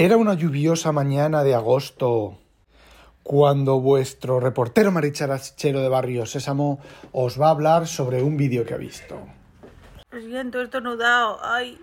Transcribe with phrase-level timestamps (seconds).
[0.00, 2.38] Era una lluviosa mañana de agosto
[3.22, 6.80] cuando vuestro reportero maricharachero de Barrio Sésamo
[7.12, 9.18] os va a hablar sobre un vídeo que ha visto.
[10.10, 11.38] Lo siento, estornudado.
[11.44, 11.78] Ay.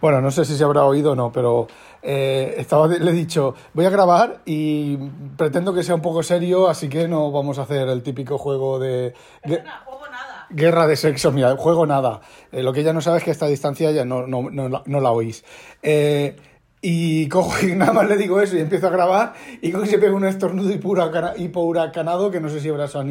[0.00, 1.66] Bueno, no sé si se habrá oído o no, pero
[2.02, 4.96] eh, estaba, le he dicho, voy a grabar y
[5.36, 8.78] pretendo que sea un poco serio, así que no vamos a hacer el típico juego
[8.78, 9.12] de...
[9.42, 10.46] juego nada.
[10.50, 12.20] Guerra de sexo, mira, juego nada.
[12.52, 14.68] Eh, lo que ya no sabes es que a esta distancia ya no, no, no,
[14.68, 15.44] la- no la oís.
[15.82, 16.36] Eh,
[16.80, 19.88] y cojo y nada más le digo eso y empiezo a grabar y cojo y
[19.88, 23.10] se pega un estornudo y pura cana- hipahuracanado que no sé si habrá son-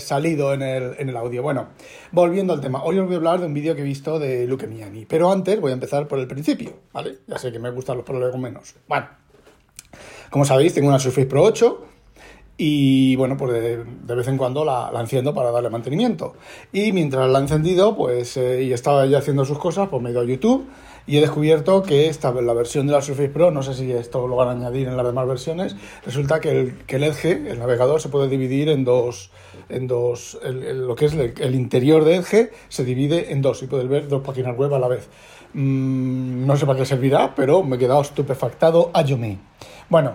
[0.00, 1.42] salido en el, en el audio.
[1.42, 1.68] Bueno,
[2.10, 2.82] volviendo al tema.
[2.84, 5.04] Hoy os voy a hablar de un vídeo que he visto de Luke Miani.
[5.04, 7.18] Pero antes voy a empezar por el principio, ¿vale?
[7.26, 8.74] Ya sé que me gustan los problemas menos.
[8.88, 9.08] Bueno,
[10.30, 11.86] como sabéis, tengo una Surface Pro 8
[12.56, 16.34] y bueno, pues de, vez en cuando la, la enciendo para darle mantenimiento.
[16.72, 20.10] Y mientras la he encendido, pues, eh, y estaba ya haciendo sus cosas, pues me
[20.10, 20.66] he ido a YouTube
[21.06, 24.26] y he descubierto que esta, la versión de la Surface Pro, no sé si esto
[24.28, 28.08] lo van a añadir en las demás versiones, resulta que el, Edge, el navegador, se
[28.08, 29.30] puede dividir en dos,
[29.68, 33.88] en dos, lo que es el, interior de Edge se divide en dos y puedes
[33.88, 35.08] ver dos páginas web a la vez.
[35.54, 39.04] Mm, no sé para qué servirá, pero me he quedado estupefactado a.
[39.90, 40.14] Bueno,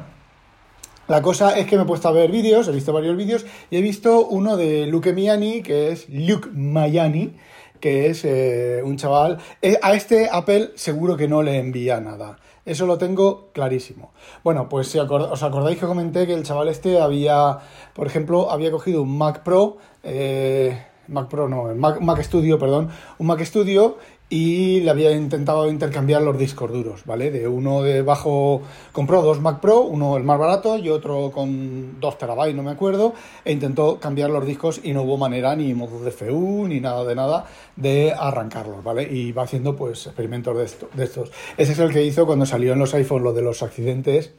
[1.07, 3.77] la cosa es que me he puesto a ver vídeos, he visto varios vídeos y
[3.77, 7.33] he visto uno de Luke Miani, que es Luke Mayani,
[7.79, 9.37] que es eh, un chaval.
[9.61, 12.37] eh, a este Apple seguro que no le envía nada.
[12.65, 14.11] Eso lo tengo clarísimo.
[14.43, 17.59] Bueno, pues si acord- os acordáis que comenté que el chaval este había,
[17.93, 22.89] por ejemplo, había cogido un Mac Pro, eh, Mac Pro no, Mac, Mac Studio, perdón,
[23.19, 23.97] un Mac Studio
[24.29, 27.31] y le había intentado intercambiar los discos duros, ¿vale?
[27.31, 28.61] De uno de bajo,
[28.91, 32.71] compró dos Mac Pro, uno el más barato y otro con 2 terabytes, no me
[32.71, 33.13] acuerdo,
[33.45, 37.05] e intentó cambiar los discos y no hubo manera ni modo de FU ni nada
[37.05, 37.45] de nada
[37.77, 39.03] de arrancarlos, ¿vale?
[39.03, 41.31] Y va haciendo pues experimentos de, esto- de estos.
[41.55, 44.33] Ese es el que hizo cuando salió en los iPhone lo de los accidentes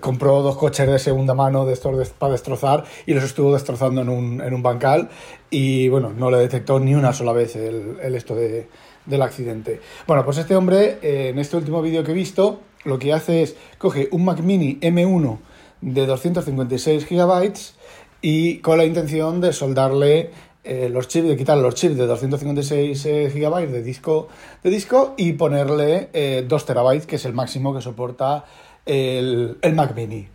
[0.00, 4.00] compró dos coches de segunda mano de estos de- para destrozar y los estuvo destrozando
[4.00, 5.10] en un, en un bancal
[5.50, 8.66] y bueno, no le detectó ni una sola vez el, el esto de,
[9.06, 9.80] del accidente.
[10.06, 13.42] Bueno, pues este hombre eh, en este último vídeo que he visto lo que hace
[13.42, 15.38] es coge un Mac Mini M1
[15.80, 17.74] de 256 gigabytes
[18.22, 20.30] y con la intención de soldarle
[20.62, 24.28] eh, los chips, de quitar los chips de 256 eh, gigabytes de disco,
[24.62, 28.44] de disco y ponerle eh, 2 terabytes, que es el máximo que soporta
[28.84, 30.28] el, el Mac Mini.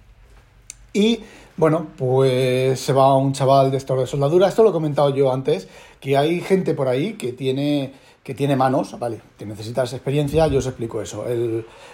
[0.94, 1.20] Y
[1.58, 4.48] bueno, pues se va un chaval de estos de soldadura.
[4.48, 5.68] Esto lo he comentado yo antes,
[6.00, 7.94] que hay gente por ahí que tiene,
[8.26, 9.22] que tiene manos, ¿vale?
[9.38, 11.26] Que necesitas experiencia, yo os explico eso.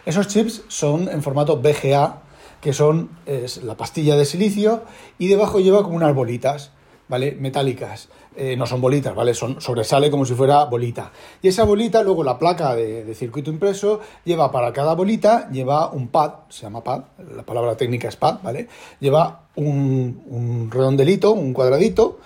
[0.05, 2.21] Esos chips son en formato VGA,
[2.61, 4.83] que son es la pastilla de silicio,
[5.19, 6.71] y debajo lleva como unas bolitas,
[7.09, 7.35] ¿vale?
[7.37, 8.07] Metálicas.
[8.37, 9.33] Eh, no son bolitas, ¿vale?
[9.33, 11.11] Son, sobresale como si fuera bolita.
[11.41, 16.07] Y esa bolita, luego la placa de, circuito impreso, lleva para cada bolita, lleva un
[16.07, 17.03] pad, se llama pad,
[17.35, 18.69] la palabra técnica es pad, ¿vale?
[19.01, 22.19] Lleva un, un redondelito, un cuadradito,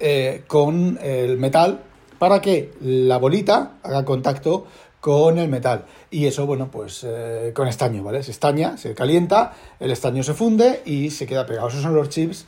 [0.00, 1.84] eh, con el metal,
[2.22, 4.64] para que la bolita haga contacto
[5.00, 5.86] con el metal.
[6.08, 8.22] Y eso, bueno, pues eh, con estaño, ¿vale?
[8.22, 11.66] Se estaña, se calienta, el estaño se funde y se queda pegado.
[11.66, 12.46] Esos son los chips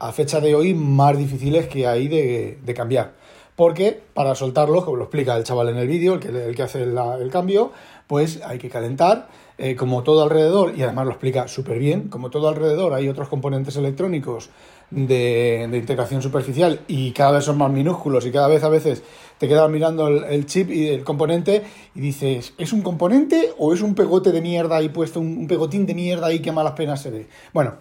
[0.00, 3.12] a fecha de hoy más difíciles que hay de, cambiar.
[3.54, 6.62] Porque para soltarlos, como lo explica el chaval en el vídeo, el que, el que
[6.64, 7.70] hace el cambio,
[8.08, 9.28] pues hay que calentar,
[9.58, 13.28] eh, como todo alrededor, y además lo explica súper bien, como todo alrededor hay otros
[13.28, 14.50] componentes electrónicos
[14.90, 19.02] de, de integración superficial y cada vez son más minúsculos y cada vez a veces
[19.42, 21.64] te quedas mirando el, chip y el componente
[21.96, 25.84] y dices, ¿es un componente o es un pegote de mierda ahí puesto, un, pegotín
[25.84, 27.26] de mierda ahí que malas penas se ve?
[27.52, 27.74] Bueno,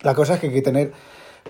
[0.00, 0.94] la cosa es que hay que tener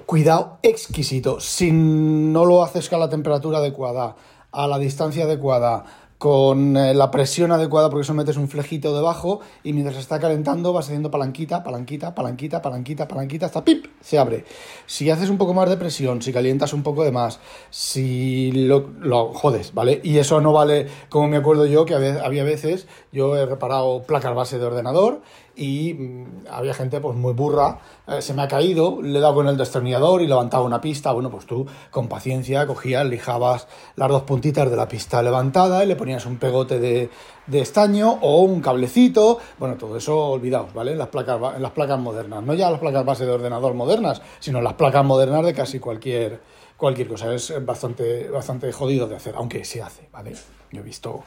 [0.06, 1.38] cuidado exquisito.
[1.38, 4.16] Si no lo haces a la temperatura adecuada,
[4.50, 5.84] a la distancia adecuada,
[6.18, 10.72] con eh, la presión adecuada, porque eso metes un flejito debajo y mientras está calentando
[10.72, 14.44] vas haciendo palanquita, palanquita, palanquita, palanquita, palanquita, hasta pip, se abre.
[14.86, 17.38] Si haces un poco más de presión, si calientas un poco de más,
[17.70, 20.00] si lo, lo jodes, ¿vale?
[20.02, 24.34] Y eso no vale, como me acuerdo yo, que había veces, yo he reparado placas
[24.34, 25.22] base de ordenador
[25.58, 29.34] y mm, había gente pues muy burra, eh, se me ha caído, le he dado
[29.34, 33.66] con el destornillador y levantaba una pista, bueno, pues tú con paciencia cogías, lijabas
[33.96, 37.10] las dos puntitas de la pista levantada y le ponías un pegote de,
[37.48, 40.94] de estaño o un cablecito, bueno, todo eso olvidaos, ¿vale?
[40.94, 44.60] Las placas, en las placas modernas, no ya las placas base de ordenador modernas, sino
[44.60, 46.40] las placas modernas de casi cualquier,
[46.76, 50.34] cualquier cosa, es bastante, bastante jodido de hacer, aunque se hace, ¿vale?
[50.70, 51.24] Yo he visto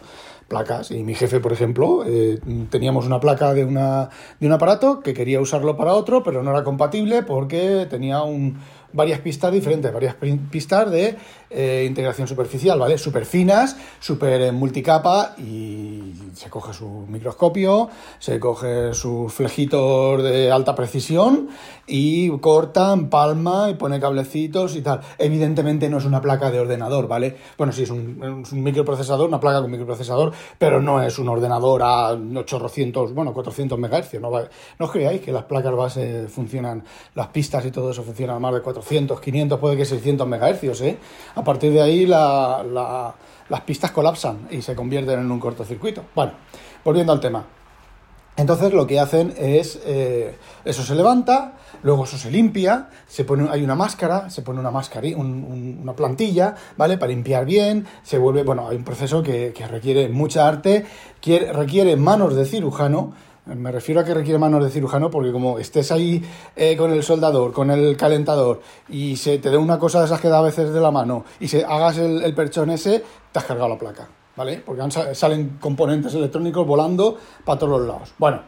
[0.47, 2.39] placas y mi jefe, por ejemplo, eh,
[2.69, 4.09] teníamos una placa de, una,
[4.39, 8.59] de un aparato que quería usarlo para otro, pero no era compatible porque tenía un,
[8.93, 11.17] varias pistas diferentes, varias pistas de
[11.49, 12.97] eh, integración superficial, ¿vale?
[12.97, 17.89] Súper finas, súper multicapa y se coge su microscopio,
[18.19, 21.49] se coge sus flejitos de alta precisión
[21.87, 25.01] y corta, empalma y pone cablecitos y tal.
[25.17, 27.35] Evidentemente no es una placa de ordenador, ¿vale?
[27.57, 31.27] Bueno, sí, es un, es un microprocesador, una placa con microprocesador, pero no es un
[31.27, 34.13] ordenador a 800, bueno, 400 MHz.
[34.21, 36.83] No, no os creáis que las placas base funcionan,
[37.15, 40.81] las pistas y todo eso funcionan a más de 400, 500, puede que 600 MHz,
[40.81, 40.97] ¿eh?
[41.35, 43.15] A partir de ahí la, la,
[43.49, 46.03] las pistas colapsan y se convierten en un cortocircuito.
[46.15, 46.33] Bueno,
[46.83, 47.45] volviendo al tema.
[48.37, 53.49] Entonces lo que hacen es, eh, eso se levanta, luego eso se limpia, se pone,
[53.51, 56.97] hay una máscara, se pone una máscara, un, un, una plantilla, ¿vale?
[56.97, 60.85] Para limpiar bien, se vuelve, bueno, hay un proceso que, que requiere mucha arte,
[61.19, 63.13] que requiere manos de cirujano,
[63.45, 66.23] me refiero a que requiere manos de cirujano porque como estés ahí
[66.55, 70.21] eh, con el soldador, con el calentador y se te dé una cosa de esas
[70.21, 73.39] que da a veces de la mano y se hagas el, el perchón ese, te
[73.39, 74.07] has cargado la placa.
[74.35, 74.61] ¿vale?
[74.65, 74.81] Porque
[75.13, 78.13] salen componentes electrónicos volando para todos los lados.
[78.17, 78.41] Bueno,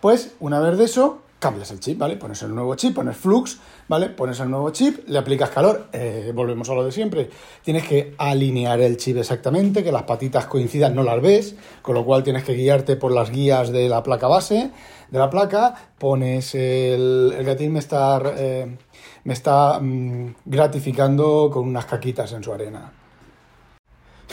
[0.00, 2.16] pues una vez de eso, cambias el chip, ¿vale?
[2.16, 4.08] Pones el nuevo chip, pones flux, ¿vale?
[4.08, 7.30] Pones el nuevo chip, le aplicas calor, eh, volvemos a lo de siempre.
[7.62, 12.04] Tienes que alinear el chip exactamente, que las patitas coincidan, no las ves, con lo
[12.04, 14.72] cual tienes que guiarte por las guías de la placa base,
[15.10, 18.76] de la placa, pones el, el gatín me está, eh,
[19.24, 22.92] me está mmm, gratificando con unas caquitas en su arena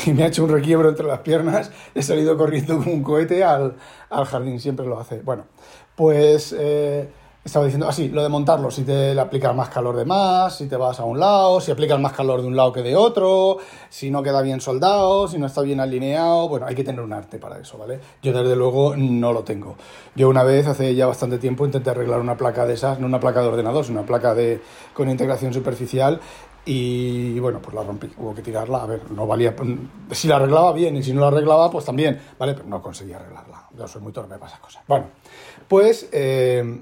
[0.06, 3.44] y me ha hecho un requiebro entre las piernas, he salido corriendo como un cohete
[3.44, 3.78] al,
[4.10, 5.22] al jardín, siempre lo hace.
[5.22, 5.46] Bueno,
[5.96, 7.10] pues eh,
[7.46, 10.68] estaba diciendo así, lo de montarlo, si te le aplicas más calor de más, si
[10.68, 13.58] te vas a un lado, si aplicas más calor de un lado que de otro,
[13.88, 17.14] si no queda bien soldado, si no está bien alineado, bueno, hay que tener un
[17.14, 18.00] arte para eso, ¿vale?
[18.24, 19.76] Yo desde luego no lo tengo.
[20.16, 23.20] Yo una vez, hace ya bastante tiempo, intenté arreglar una placa de esas, no una
[23.20, 24.60] placa de ordenador, sino una placa de,
[24.96, 26.20] con integración superficial
[26.66, 29.56] y bueno, pues la rompí, hubo que tirarla, a ver, no valía,
[30.12, 32.56] si la arreglaba bien y si no la arreglaba, pues también, ¿vale?
[32.56, 34.84] Pero no conseguí arreglarla, yo soy muy torpe para esas cosas.
[34.88, 35.06] Bueno,
[35.68, 36.82] pues eh,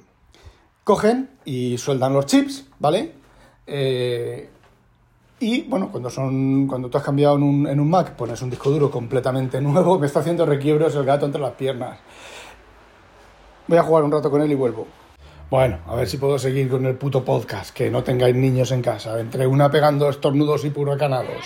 [0.83, 3.13] cogen y sueldan los chips, ¿vale?
[3.67, 4.49] Eh,
[5.39, 8.49] y bueno, cuando son cuando tú has cambiado en un, en un Mac, pones un
[8.49, 11.99] disco duro completamente nuevo, me está haciendo requiebros el gato entre las piernas.
[13.67, 14.87] Voy a jugar un rato con él y vuelvo.
[15.49, 18.81] Bueno, a ver si puedo seguir con el puto podcast, que no tengáis niños en
[18.81, 19.19] casa.
[19.19, 21.43] Entre una pegando estornudos y puracanados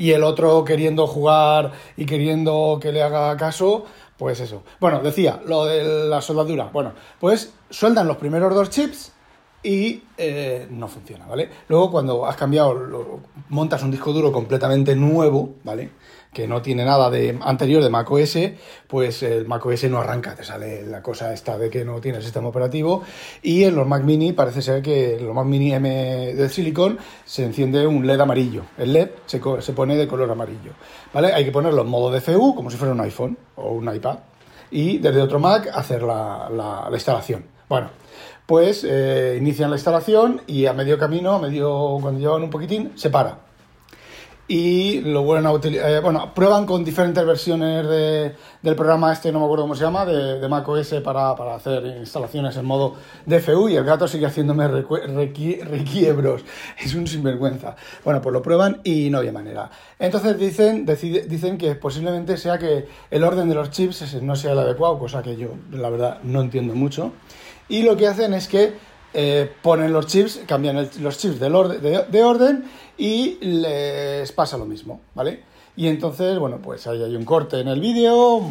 [0.00, 3.84] y el otro queriendo jugar y queriendo que le haga caso,
[4.20, 4.62] pues eso.
[4.78, 6.68] Bueno, decía, lo de la soldadura.
[6.70, 9.12] Bueno, pues sueldan los primeros dos chips
[9.62, 11.48] y eh, no funciona, ¿vale?
[11.68, 15.90] Luego cuando has cambiado, lo, montas un disco duro completamente nuevo, ¿vale?
[16.32, 18.38] que no tiene nada de anterior de macOS,
[18.86, 22.24] pues el macOS no arranca, te sale la cosa esta de que no tiene el
[22.24, 23.02] sistema operativo
[23.42, 25.88] y en los Mac Mini parece ser que en los Mac Mini M
[26.34, 30.72] de Silicon se enciende un LED amarillo, el LED se, se pone de color amarillo,
[31.12, 31.32] ¿vale?
[31.32, 34.18] Hay que ponerlo en modo DFU como si fuera un iPhone o un iPad
[34.70, 37.44] y desde otro Mac hacer la, la, la instalación.
[37.68, 37.90] Bueno,
[38.50, 42.90] pues eh, inician la instalación y a medio camino, a medio cuando llevan un poquitín,
[42.96, 43.38] se para
[44.48, 45.88] y lo vuelven a utilizar.
[45.88, 49.84] Eh, bueno, prueban con diferentes versiones de, del programa este, no me acuerdo cómo se
[49.84, 54.26] llama, de, de macOS para, para, hacer instalaciones en modo DFU y el gato sigue
[54.26, 56.42] haciéndome requi requiebros.
[56.84, 57.76] Es un sinvergüenza.
[58.04, 59.70] Bueno, pues lo prueban y no había manera.
[60.00, 64.54] Entonces dicen, decide, dicen que posiblemente sea que el orden de los chips no sea
[64.54, 67.12] el adecuado, cosa que yo, la verdad, no entiendo mucho.
[67.70, 68.74] Y lo que hacen es que
[69.14, 72.64] eh, ponen los chips, cambian los chips de, de, orden
[72.98, 75.44] y les pasa lo mismo, ¿vale?
[75.76, 78.42] Y entonces, bueno, pues ahí hay un corte en el vídeo,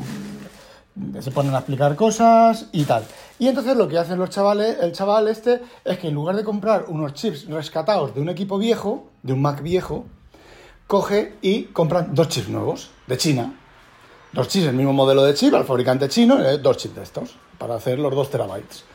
[1.20, 3.04] se ponen a explicar cosas y tal.
[3.40, 6.46] Y entonces lo que hacen los chavales, el chaval este, es que en lugar de
[6.46, 10.06] comprar unos chips rescatados de un equipo viejo, de un Mac viejo,
[10.88, 13.54] coge y compran dos chips nuevos, de China.
[14.32, 17.36] Dos chips, el mismo modelo de chip, al fabricante chino, eh, dos chips de estos,
[17.58, 18.86] para hacer los dos terabytes.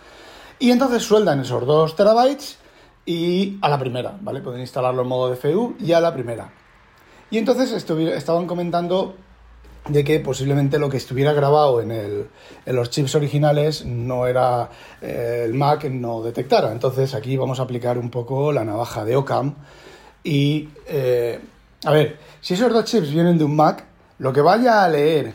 [0.59, 2.59] Y entonces sueldan esos 2 terabytes
[3.07, 4.41] y a la primera, ¿vale?
[4.41, 6.53] Pueden instalarlo en modo DFU y a la primera.
[7.31, 9.17] Y entonces estaban comentando
[9.89, 12.29] de que posiblemente lo que estuviera grabado en, el,
[12.65, 14.71] en los chips originales no era
[15.03, 16.73] eh, el Mac no detectara.
[16.73, 19.55] Entonces aquí vamos a aplicar un poco la navaja de Ocam
[20.23, 21.39] y eh,
[21.85, 23.85] a ver, si esos dos chips vienen de un Mac,
[24.19, 25.35] lo que vaya a leer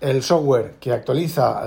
[0.00, 1.66] el software que actualiza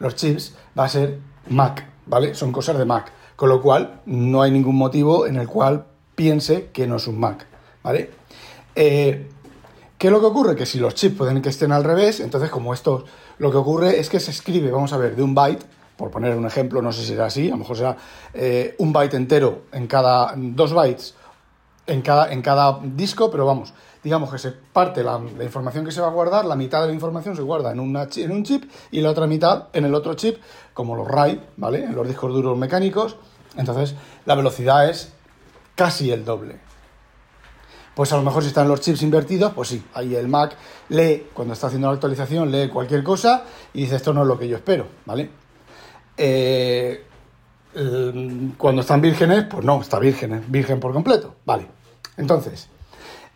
[0.00, 2.34] los chips va a ser Mac, ¿vale?
[2.34, 3.12] Son cosas de Mac.
[3.36, 5.84] Con lo cual, no hay ningún motivo en el cual
[6.14, 7.46] piense que no es un Mac,
[7.82, 8.10] ¿vale?
[8.74, 9.28] Eh,
[9.98, 10.56] ¿Qué es lo que ocurre?
[10.56, 13.04] Que si los chips pueden que estén al revés, entonces como esto,
[13.38, 15.64] lo que ocurre es que se escribe, vamos a ver, de un byte,
[15.96, 17.96] por poner un ejemplo, no sé si será así, a lo mejor será
[18.34, 21.14] eh, un byte entero en cada, dos bytes
[21.86, 23.72] en cada, en cada disco, pero vamos,
[24.02, 26.92] digamos que se parte la, información que se va a guardar, la mitad de la
[26.92, 30.14] información se guarda en, una, en un chip y la otra mitad en el otro
[30.14, 30.36] chip,
[30.76, 31.84] como los RAID, ¿vale?
[31.84, 33.16] En los discos duros mecánicos.
[33.56, 33.94] Entonces,
[34.26, 35.10] la velocidad es
[35.74, 36.60] casi el doble.
[37.94, 40.54] Pues a lo mejor si están los chips invertidos, pues sí, ahí el Mac
[40.90, 44.38] lee, cuando está haciendo la actualización, lee cualquier cosa y dice esto no es lo
[44.38, 45.30] que yo espero, ¿vale?
[46.18, 47.06] Eh,
[48.58, 51.68] cuando están vírgenes, pues no, está virgen, virgen por completo, vale.
[52.18, 52.68] Entonces,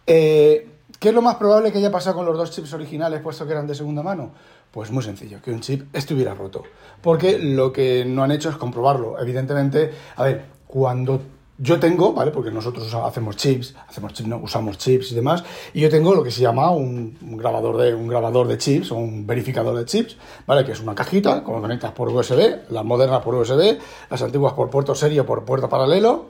[0.06, 0.68] eh,
[0.98, 3.52] ¿qué es lo más probable que haya pasado con los dos chips originales puesto que
[3.52, 4.32] eran de segunda mano?
[4.70, 6.62] Pues muy sencillo, que un chip estuviera roto.
[7.02, 9.18] Porque lo que no han hecho es comprobarlo.
[9.18, 11.20] Evidentemente, a ver, cuando
[11.62, 12.30] yo tengo, ¿vale?
[12.30, 16.22] Porque nosotros hacemos chips, hacemos chips, no, usamos chips y demás, y yo tengo lo
[16.22, 20.16] que se llama un, grabador de un grabador de chips o un verificador de chips,
[20.46, 20.64] ¿vale?
[20.64, 23.78] Que es una cajita, como conectas por USB, las modernas por USB,
[24.10, 26.26] las antiguas por puerto serie o por puerto paralelo,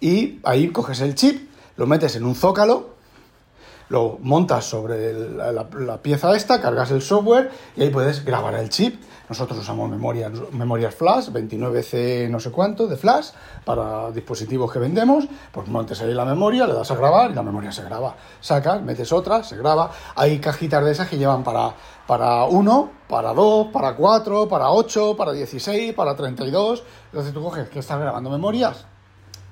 [0.00, 2.90] y ahí coges el chip, lo metes en un zócalo,
[3.92, 8.98] lo montas sobre la pieza esta, cargas el software y ahí puedes grabar el chip.
[9.28, 13.28] Nosotros usamos memorias, memorias flash, 29C no sé cuánto de flash,
[13.66, 15.26] para dispositivos que vendemos.
[15.52, 18.16] Pues montes ahí la memoria, le das a grabar y la memoria se graba.
[18.40, 19.90] Sacas, metes otra, se graba.
[20.16, 21.74] Hay cajitas de esas que llevan para,
[22.06, 26.82] para 1, para 2, para 4, para 8, para 16, para 32.
[27.10, 28.86] Entonces tú coges que estás grabando memorias,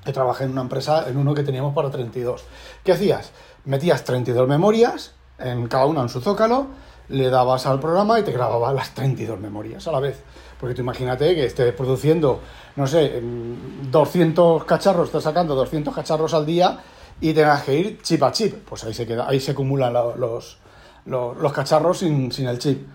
[0.04, 2.42] que trabajé en una empresa, en uno que teníamos para 32.
[2.84, 3.32] ¿Qué hacías?
[3.64, 6.66] Metías 32 memorias, en cada una en su zócalo,
[7.08, 10.22] le dabas al programa y te grababa las 32 memorias a la vez.
[10.58, 12.40] Porque tú imagínate que estés produciendo,
[12.76, 16.78] no sé, en 200 cacharros, estás sacando 200 cacharros al día
[17.20, 18.66] y tengas que ir chip a chip.
[18.68, 20.58] Pues ahí se, queda, ahí se acumulan la- los,
[21.06, 22.86] los, los cacharros sin, sin el chip.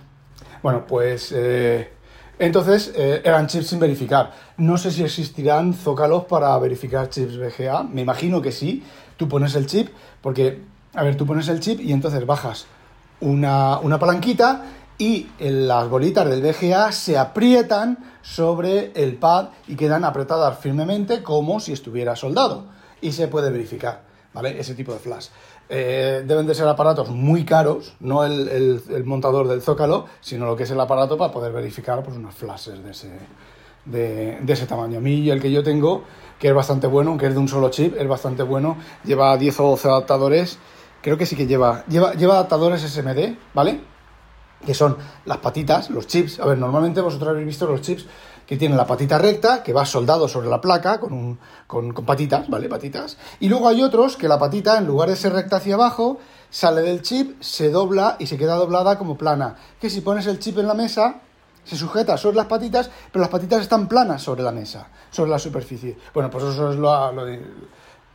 [0.63, 1.91] Bueno, pues eh,
[2.39, 4.32] entonces eh, eran chips sin verificar.
[4.58, 7.84] No sé si existirán zócalos para verificar chips VGA.
[7.84, 8.84] Me imagino que sí.
[9.18, 9.89] Tú pones el chip,
[10.22, 10.62] porque,
[10.94, 12.68] a ver, tú pones el chip y entonces bajas
[13.22, 14.65] una, una palanquita
[14.98, 21.60] y las bolitas del VGA se aprietan sobre el pad y quedan apretadas firmemente como
[21.60, 22.65] si estuviera soldado.
[23.01, 24.01] Y se puede verificar,
[24.34, 24.60] ¿vale?
[24.60, 25.27] Ese tipo de flash.
[25.67, 30.55] Eh, deben de ser aparatos muy caros, no el, el- montador del zócalo, sino lo
[30.55, 33.10] que es el aparato para poder verificar pues, unos flashes de ese,
[33.86, 35.00] de, de ese tamaño.
[35.00, 36.03] A mí el que yo tengo,
[36.39, 39.60] que es bastante bueno, aunque es de un solo chip, es bastante bueno, lleva 10
[39.62, 40.60] o 12 adaptadores,
[41.01, 43.79] creo que sí que lleva, lleva, lleva adaptadores SMD, ¿vale?
[44.65, 46.39] que son las patitas, los chips.
[46.39, 48.05] A ver, normalmente vosotros habéis visto los chips
[48.46, 52.50] que tienen la patita recta, que va soldado sobre la placa con, un, con, patitas,
[52.50, 52.70] ¿vale?
[52.70, 53.18] Patitas.
[53.40, 56.82] Y luego hay otros que la patita, en lugar de ser recta hacia abajo, sale
[56.82, 59.56] del chip, se dobla y se queda doblada como plana.
[59.80, 61.22] Que si pones el chip en la mesa,
[61.64, 65.40] se sujeta sobre las patitas, pero las patitas están planas sobre la mesa, sobre la
[65.40, 65.98] superficie.
[66.14, 67.42] Bueno, pues eso es lo, lo de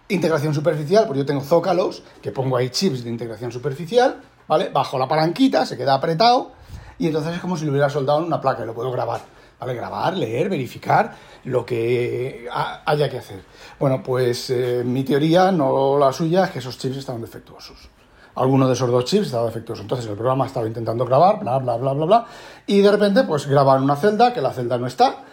[0.08, 4.68] integración superficial, pues yo tengo zócalos, que pongo ahí chips de integración superficial, ¿vale?
[4.68, 6.52] Bajo la palanquita, se queda apretado,
[6.98, 9.20] y entonces es como si lo hubiera soldado en una placa y lo puedo grabar,
[9.60, 9.74] ¿vale?
[9.74, 11.14] Grabar, leer, verificar
[11.44, 13.42] lo que ha- haya que hacer.
[13.78, 17.88] Bueno, pues eh, mi teoría, no la suya, es que esos chips estaban defectuosos.
[18.34, 19.82] Alguno de esos dos chips estaba defectuoso.
[19.82, 22.26] Entonces el programa estaba intentando grabar, bla, bla, bla, bla, bla,
[22.66, 25.24] y de repente, pues graban una celda, que la celda no está,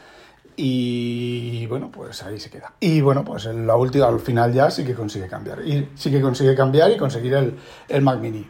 [0.60, 2.74] y bueno, pues ahí se queda.
[2.80, 5.62] Y bueno, pues en la última, al final ya sí que consigue cambiar.
[5.66, 7.56] Y sí que consigue cambiar y conseguir el,
[7.88, 8.50] el Mac Mini.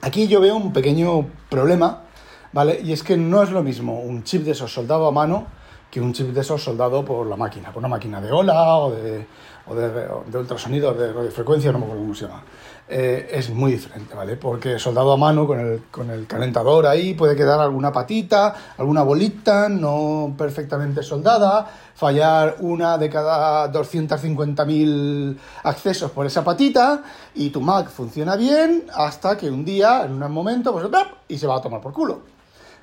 [0.00, 2.04] Aquí yo veo un pequeño problema,
[2.52, 2.80] ¿vale?
[2.82, 5.46] Y es que no es lo mismo un chip de esos soldado a mano
[5.90, 8.90] que un chip de esos soldado por la máquina, por una máquina de ola o
[8.90, 9.26] de,
[9.66, 12.42] o de, ultrasonido, de radiofrecuencia, no me acuerdo cómo se llama.
[12.90, 14.36] Eh, es muy diferente, ¿vale?
[14.36, 19.02] Porque soldado a mano con el, con el calentador ahí puede quedar alguna patita, alguna
[19.02, 27.02] bolita no perfectamente soldada, fallar una de cada 250.000 accesos por esa patita
[27.34, 30.86] y tu Mac funciona bien hasta que un día, en un momento, pues
[31.28, 32.37] y se va a tomar por culo.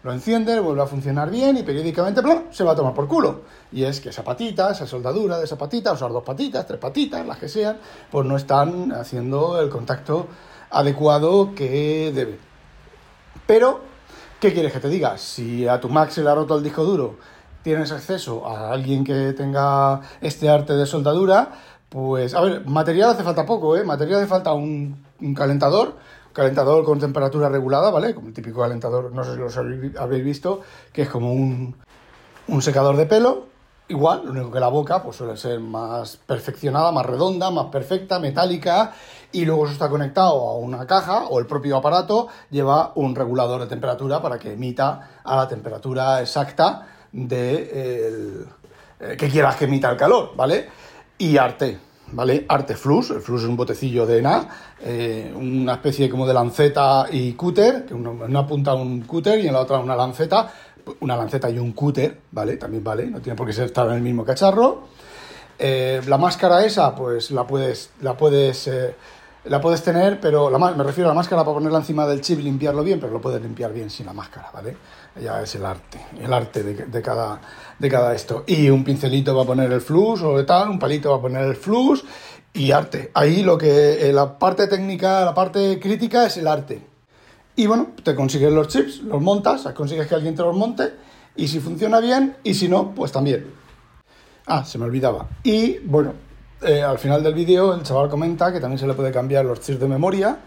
[0.05, 2.43] Lo enciende, vuelve a funcionar bien y periódicamente ¡plum!
[2.51, 3.41] se va a tomar por culo.
[3.71, 7.25] Y es que esa patita, esa soldadura de esa patita, usar dos patitas, tres patitas,
[7.25, 7.77] las que sean,
[8.11, 10.27] pues no están haciendo el contacto
[10.69, 12.37] adecuado que debe.
[13.47, 13.79] Pero,
[14.39, 15.17] ¿qué quieres que te diga?
[15.17, 17.15] Si a tu Mac se le ha roto el disco duro,
[17.63, 21.51] tienes acceso a alguien que tenga este arte de soldadura,
[21.89, 23.83] pues, a ver, material hace falta poco, ¿eh?
[23.83, 25.95] Material hace falta un, un calentador,
[26.35, 28.13] calentador con temperatura regulada, ¿vale?
[28.13, 30.61] Como el típico calentador, no sé si habréis habréis visto,
[30.91, 31.75] que es como un,
[32.49, 33.45] un secador de pelo,
[33.87, 38.19] igual, lo único que la boca pues suele ser más perfeccionada, más redonda, más perfecta,
[38.19, 38.93] metálica
[39.31, 43.61] y luego eso está conectado a una caja o el propio aparato lleva un regulador
[43.61, 48.47] de temperatura para que emita a la temperatura exacta de el,
[48.99, 50.67] eh, que quieras que emita el calor, ¿vale?
[51.17, 51.79] Y Arte,
[52.15, 52.45] ¿vale?
[52.47, 54.47] Arte Flux, el Flux es un botecillo de ENA,
[54.81, 59.47] eh, una especie como de lanceta y cúter, que en una punta un cúter y
[59.47, 60.51] en la otra una lanceta,
[61.01, 62.55] una lanceta y un cúter, ¿vale?
[62.57, 64.83] También vale, no tiene por qué estar en el mismo cacharro.
[65.59, 68.95] Eh, la máscara esa, pues la puedes, la puedes, eh,
[69.45, 72.39] la puedes tener, pero la, me refiero a la máscara para ponerla encima del chip
[72.39, 74.75] y limpiarlo bien, pero lo puedes limpiar bien sin la máscara, ¿vale?
[75.21, 77.39] Ya es el arte, el arte de, cada,
[77.77, 78.43] de cada esto.
[78.47, 81.43] Y un pincelito va a poner el flux o tal, un palito va a poner
[81.45, 82.03] el flux
[82.53, 83.11] y arte.
[83.13, 86.81] Ahí lo que, eh, la parte técnica, la parte crítica es el arte.
[87.55, 90.93] Y bueno, te consigues los chips, los montas, consigues que alguien te los monte
[91.35, 93.45] y si funciona bien y si no, pues también.
[94.47, 95.27] Ah, se me olvidaba.
[95.43, 96.13] Y bueno,
[96.61, 99.61] eh, al final del vídeo el chaval comenta que también se le puede cambiar los
[99.61, 100.39] chips de memoria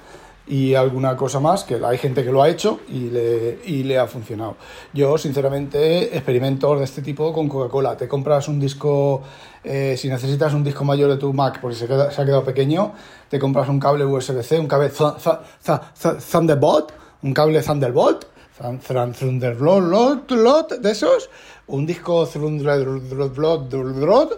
[0.49, 3.99] y alguna cosa más, que hay gente que lo ha hecho y le, y le
[3.99, 4.57] ha funcionado.
[4.95, 7.97] Yo, sinceramente, experimentos de este tipo con Coca-Cola.
[7.97, 9.23] Te compras un disco,
[9.63, 12.93] eh, si necesitas un disco mayor de tu Mac porque se, se ha quedado pequeño,
[13.29, 14.91] te compras un cable USB-C, un cable
[16.33, 18.25] Thunderbolt, un cable Thunderbolt,
[19.19, 21.29] Thunderbolt de esos,
[21.67, 24.33] un disco Thunderbolt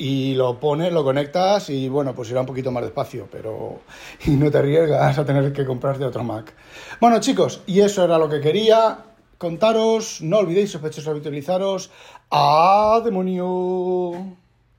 [0.00, 3.80] y lo pones, lo conectas y bueno, pues irá un poquito más despacio, pero
[4.26, 6.54] y no te arriesgas a tener que comprarte otro Mac.
[7.00, 9.04] Bueno chicos, y eso era lo que quería
[9.40, 10.20] contaros.
[10.20, 11.90] No olvidéis sospechosos habitualizaros.
[12.30, 14.12] ¡A demonio!